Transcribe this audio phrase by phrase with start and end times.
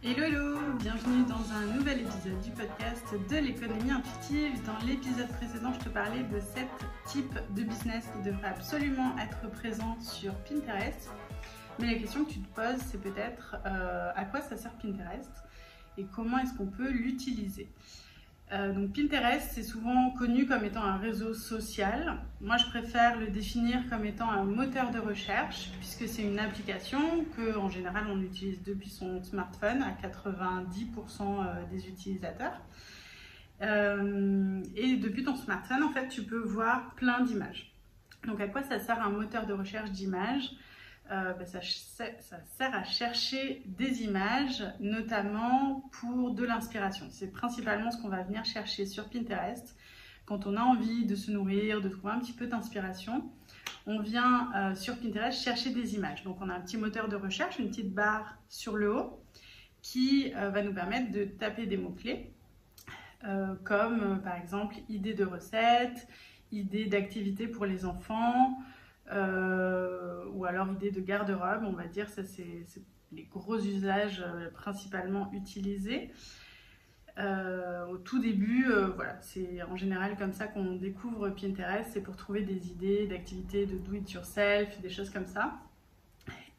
[0.00, 4.64] Hello hello, bienvenue dans un nouvel épisode du podcast de l'économie intuitive.
[4.64, 6.68] Dans l'épisode précédent, je te parlais de sept
[7.08, 11.10] types de business qui devraient absolument être présents sur Pinterest.
[11.80, 15.32] Mais la question que tu te poses, c'est peut-être euh, à quoi ça sert Pinterest
[15.96, 17.68] et comment est-ce qu'on peut l'utiliser?
[18.50, 22.18] Euh, donc Pinterest, c'est souvent connu comme étant un réseau social.
[22.40, 27.26] Moi, je préfère le définir comme étant un moteur de recherche, puisque c'est une application
[27.36, 32.58] que, en général, on utilise depuis son smartphone à 90% euh, des utilisateurs.
[33.60, 37.74] Euh, et depuis ton smartphone, en fait, tu peux voir plein d'images.
[38.26, 40.52] Donc, à quoi ça sert un moteur de recherche d'images
[41.10, 47.06] euh, ben, ça, sert à chercher des images, notamment pour de l'inspiration.
[47.10, 49.74] C'est principalement ce qu'on va venir chercher sur Pinterest.
[50.26, 53.30] Quand on a envie de se nourrir, de trouver un petit peu d'inspiration,
[53.86, 56.24] on vient euh, sur Pinterest chercher des images.
[56.24, 59.22] Donc on a un petit moteur de recherche, une petite barre sur le haut,
[59.80, 62.32] qui euh, va nous permettre de taper des mots-clés,
[63.64, 66.06] comme par exemple idées de recettes,
[66.52, 68.58] idées d'activités pour les enfants,
[69.10, 72.64] ou alors idée de garde-robe, on va dire, ça c'est
[73.12, 76.10] les gros usages euh, principalement utilisés.
[77.18, 82.16] Euh, au tout début, voilà, c'est en général comme ça qu'on découvre Pinterest, c'est pour
[82.16, 85.58] trouver des idées d'activités de do it yourself, des choses comme ça.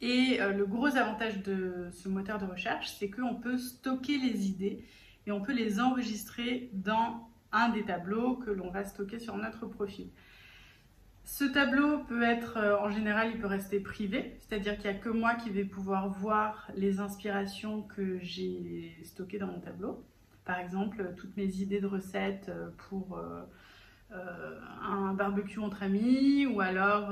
[0.00, 4.84] Et le gros avantage de ce moteur de recherche, c'est qu'on peut stocker les idées
[5.26, 9.66] et on peut les enregistrer dans un des tableaux que l'on va stocker sur notre
[9.66, 10.08] profil.
[11.26, 15.00] Ce tableau peut être, euh, en général, il peut rester privé, c'est-à-dire qu'il n'y a
[15.00, 20.04] que moi qui vais pouvoir voir les inspirations que j'ai stockées dans mon tableau.
[20.44, 26.60] Par exemple, toutes mes idées de recettes euh, pour euh, un barbecue entre amis, ou
[26.60, 27.10] alors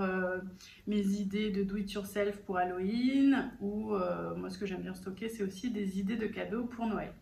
[0.86, 3.96] mes idées de do-it-yourself pour Halloween, ou
[4.36, 7.12] moi ce que j'aime bien stocker, c'est aussi des idées de cadeaux pour Noël.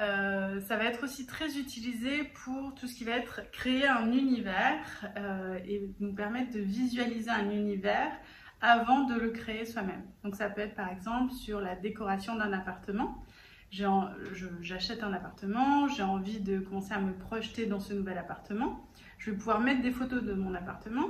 [0.00, 4.12] Euh, ça va être aussi très utilisé pour tout ce qui va être créer un
[4.12, 8.12] univers euh, et nous permettre de visualiser un univers
[8.60, 10.02] avant de le créer soi-même.
[10.22, 13.24] Donc ça peut être par exemple sur la décoration d'un appartement.
[13.70, 18.88] J'achète un appartement, j'ai envie de commencer à me projeter dans ce nouvel appartement.
[19.18, 21.08] Je vais pouvoir mettre des photos de mon appartement,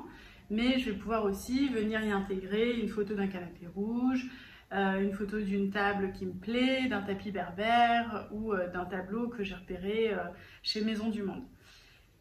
[0.51, 4.27] mais je vais pouvoir aussi venir y intégrer une photo d'un canapé rouge,
[4.71, 9.29] euh, une photo d'une table qui me plaît, d'un tapis berbère ou euh, d'un tableau
[9.29, 10.19] que j'ai repéré euh,
[10.63, 11.45] chez Maison du Monde.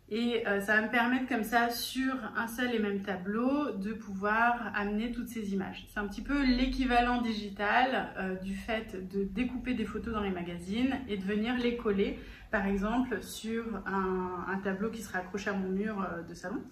[0.09, 4.71] Et ça va me permettre comme ça, sur un seul et même tableau, de pouvoir
[4.73, 5.85] amener toutes ces images.
[5.89, 10.95] C'est un petit peu l'équivalent digital du fait de découper des photos dans les magazines
[11.09, 12.17] et de venir les coller,
[12.51, 16.63] par exemple, sur un tableau qui sera accroché à mon mur de salon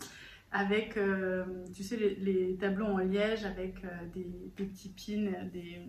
[0.56, 1.44] avec, euh,
[1.76, 5.82] tu sais, les, tableaux en liège avec euh, des, petits pins, des,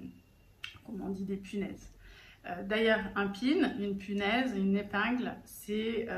[0.84, 1.92] comment on dit, des punaises.
[2.46, 6.08] Euh, d'ailleurs, un pin, une punaise, une épingle, c'est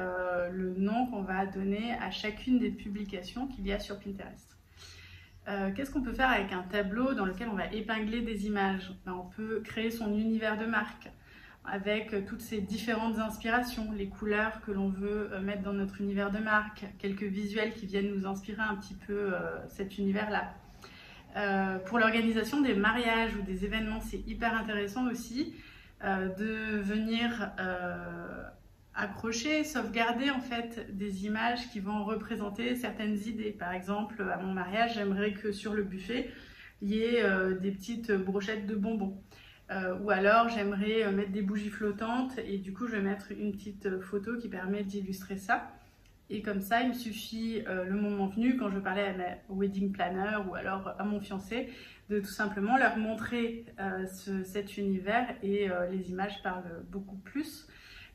[0.50, 4.56] le nom qu'on va donner à chacune des publications qu'il y a sur Pinterest.
[5.74, 8.92] Qu'est-ce qu'on peut faire avec un tableau dans lequel on va épingler des images?
[9.06, 11.08] Ben, On peut créer son univers de marque
[11.70, 16.00] avec euh, toutes ces différentes inspirations, les couleurs que l'on veut euh, mettre dans notre
[16.00, 20.54] univers de marque, quelques visuels qui viennent nous inspirer un petit peu euh, cet univers-là.
[21.86, 25.54] pour l'organisation des mariages ou des événements, c'est hyper intéressant aussi
[26.02, 27.52] de venir
[28.94, 33.52] accrocher, sauvegarder en fait des images qui vont représenter certaines idées.
[33.52, 36.30] Par exemple, à mon mariage, j'aimerais que sur le buffet,
[36.82, 37.22] il y ait
[37.60, 39.22] des petites brochettes de bonbons.
[39.70, 43.32] Euh, ou alors j'aimerais euh, mettre des bougies flottantes et du coup je vais mettre
[43.32, 45.70] une petite euh, photo qui permet d'illustrer ça.
[46.30, 49.92] Et comme ça, il me suffit le moment venu, quand je parlais à ma wedding
[49.92, 51.70] planner ou alors à mon fiancé,
[52.10, 53.64] de tout simplement leur montrer
[54.44, 57.66] cet univers et les images parlent beaucoup plus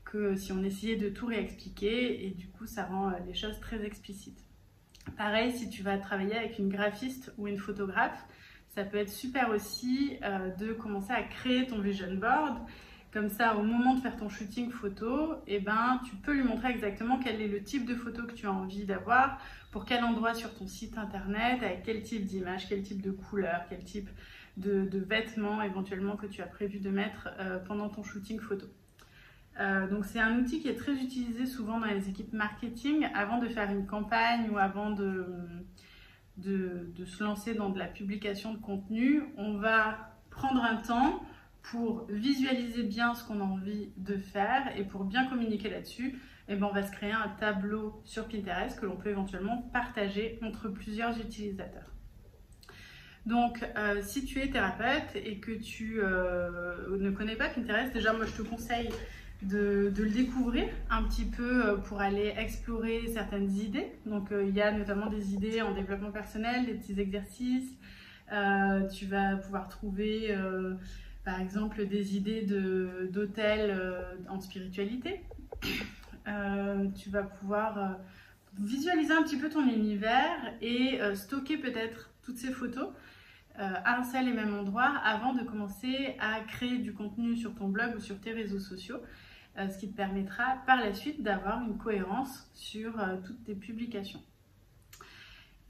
[0.06, 3.84] que si on essayait de tout réexpliquer et du coup ça rend les choses très
[3.84, 4.46] explicites.
[5.18, 8.28] Pareil, si tu vas travailler avec une graphiste ou une photographe,
[8.76, 12.58] ça peut être super aussi euh, de commencer à créer ton vision board.
[13.12, 16.70] Comme ça, au moment de faire ton shooting photo, eh ben, tu peux lui montrer
[16.70, 19.40] exactement quel est le type de photo que tu as envie d'avoir,
[19.72, 23.66] pour quel endroit sur ton site internet, avec quel type d'image, quel type de couleur,
[23.70, 24.10] quel type
[24.58, 28.66] de, vêtements éventuellement que tu as prévu de mettre euh, pendant ton shooting photo.
[29.60, 33.38] Euh, donc c'est un outil qui est très utilisé souvent dans les équipes marketing avant
[33.38, 35.28] de faire une campagne ou avant de,
[36.38, 41.24] de, se lancer dans de la publication de contenu, on va prendre un temps
[41.62, 46.20] pour visualiser bien ce qu'on a envie de faire et pour bien communiquer là-dessus,
[46.50, 50.40] eh ben on va se créer un tableau sur Pinterest que l'on peut éventuellement partager
[50.42, 51.94] entre plusieurs utilisateurs.
[53.26, 58.12] Donc, euh, si tu es thérapeute et que tu euh, ne connais pas Pinterest, déjà,
[58.12, 58.90] moi, je te conseille
[59.44, 63.92] de, le découvrir un petit peu euh, pour aller explorer certaines idées.
[64.06, 67.72] Donc, il y a notamment des idées en développement personnel, des petits exercices.
[68.92, 70.36] tu vas pouvoir trouver,
[71.24, 72.46] par exemple, des idées
[73.12, 73.80] d'hôtels
[74.30, 75.22] en spiritualité.
[76.96, 78.00] tu vas pouvoir
[78.60, 82.90] visualiser un petit peu ton univers et stocker peut-être toutes ces photos
[83.60, 87.54] euh, à un seul et même endroit avant de commencer à créer du contenu sur
[87.54, 89.04] ton blog ou sur tes réseaux sociaux, euh,
[89.58, 94.22] ce qui te permettra par la suite d'avoir une cohérence sur euh, toutes tes publications.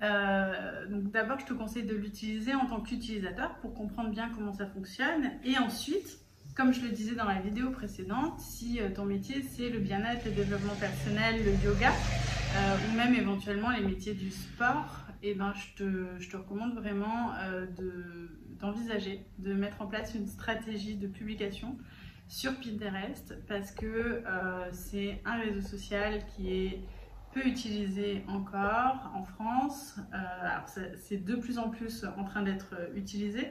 [0.01, 4.67] donc d'abord, je te conseille de l'utiliser en tant qu'utilisateur pour comprendre bien comment ça
[4.67, 5.31] fonctionne.
[5.45, 6.19] Et ensuite,
[6.55, 10.31] comme je le disais dans la vidéo précédente, si ton métier c'est le bien-être, le
[10.31, 11.91] développement personnel, le yoga,
[12.85, 17.33] ou même éventuellement les métiers du sport, eh ben, je, te, je te recommande vraiment
[17.35, 17.65] euh,
[18.59, 21.77] d'envisager de, mettre en place une stratégie de publication
[22.27, 23.85] sur Pinterest parce que
[24.25, 26.81] euh, c'est un réseau social qui est
[27.33, 29.95] peu utilisé encore en France.
[30.13, 33.47] Euh, c'est de plus en plus en train d'être utilisé,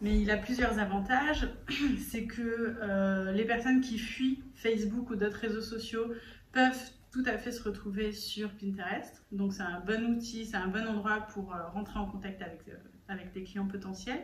[0.00, 1.48] mais il a plusieurs avantages.
[1.98, 6.06] C'est que les personnes qui fuient Facebook ou d'autres réseaux sociaux
[6.52, 9.24] peuvent tout à fait se retrouver sur Pinterest.
[9.32, 12.68] Donc c'est un bon outil, c'est un bon endroit pour euh, rentrer en contact avec,
[12.68, 12.76] euh,
[13.08, 14.22] avec clients potentiels.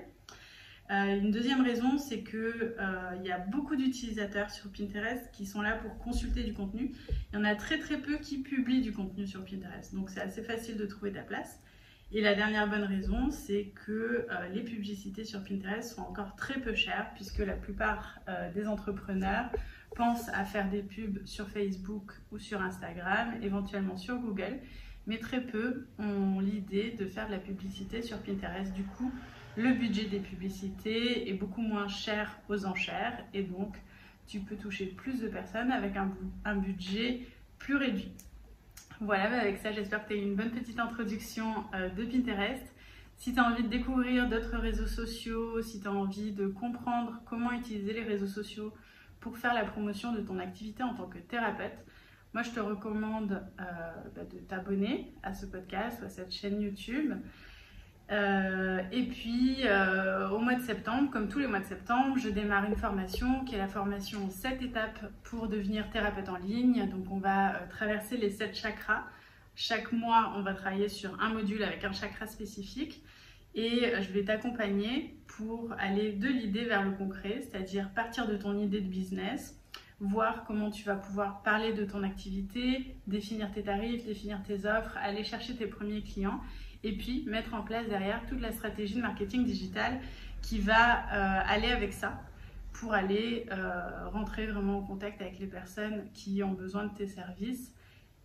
[0.90, 2.74] Euh, une deuxième raison, c'est qu'il
[3.18, 6.92] il y a beaucoup d'utilisateurs sur Pinterest qui sont là pour consulter du contenu.
[7.32, 9.94] Il y en a très très peu qui publient du contenu sur Pinterest.
[9.94, 11.58] Donc c'est assez facile de trouver ta place.
[12.12, 16.74] Et la dernière bonne raison, c'est que les publicités sur Pinterest sont encore très peu
[16.74, 18.20] chères puisque la plupart
[18.54, 19.50] des entrepreneurs
[19.96, 24.58] pense à faire des pubs sur Facebook ou sur Instagram, éventuellement sur Google,
[25.06, 28.72] mais très peu ont l'idée de faire de la publicité sur Pinterest.
[28.74, 29.10] Du coup,
[29.56, 33.76] le budget des publicités est beaucoup moins cher aux enchères et donc
[34.26, 37.26] tu peux toucher plus de personnes avec un, budget
[37.58, 38.12] plus réduit.
[39.00, 42.04] Voilà, bah, avec ça, j'espère que tu as eu une bonne petite introduction euh, de
[42.04, 42.64] Pinterest.
[43.16, 47.20] Si tu as envie de découvrir d'autres réseaux sociaux, si tu as envie de comprendre
[47.26, 48.72] comment utiliser les réseaux sociaux
[49.20, 51.84] pour faire la promotion de ton activité en tant que thérapeute,
[52.32, 53.64] moi je te recommande euh,
[54.16, 57.12] bah, de t'abonner à ce podcast ou à cette chaîne YouTube.
[58.10, 62.28] Euh, et puis euh, au mois de septembre, comme tous les mois de septembre, je
[62.28, 66.88] démarre une formation qui est la formation 7 étapes pour devenir thérapeute en ligne.
[66.88, 69.02] Donc on va traverser les 7 chakras.
[69.56, 73.02] Chaque mois, on va travailler sur un module avec un chakra spécifique
[73.56, 78.56] et je vais t'accompagner pour aller de l'idée vers le concret, c'est-à-dire partir de ton
[78.58, 79.60] idée de business,
[79.98, 84.96] voir comment tu vas pouvoir parler de ton activité, définir tes tarifs, définir tes offres,
[84.98, 86.40] aller chercher tes premiers clients
[86.84, 90.00] et puis mettre en place derrière toute la stratégie de marketing digital
[90.42, 92.20] qui va euh, aller avec ça
[92.72, 97.08] pour aller euh, rentrer vraiment en contact avec les personnes qui ont besoin de tes
[97.08, 97.74] services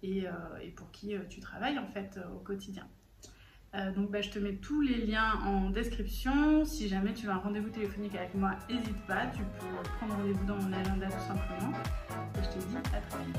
[0.03, 0.31] et, euh,
[0.75, 2.85] pour qui tu travailles en fait au quotidien.
[3.95, 6.65] Donc bah, je te mets tous les liens en description.
[6.65, 9.27] Si jamais tu veux un rendez-vous téléphonique avec moi, n'hésite pas.
[9.27, 11.71] Tu peux prendre rendez-vous dans mon agenda tout simplement.
[12.35, 13.37] Et je te dis à très vite.